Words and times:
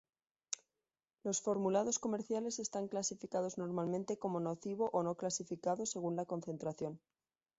Los 1.23 1.41
formulados 1.41 1.99
comerciales 1.99 2.57
están 2.57 2.87
clasificados 2.87 3.59
normalmente 3.59 4.17
como 4.17 4.39
"nocivo" 4.39 4.89
o 4.93 5.03
"no 5.03 5.13
clasificado", 5.13 5.85
según 5.85 6.15
la 6.15 6.25
concentración. 6.25 6.99